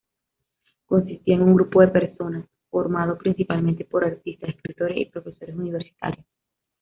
[0.87, 6.25] Consistía en un grupo de personas, formado principalmente por artistas, escritores y profesores universitarios.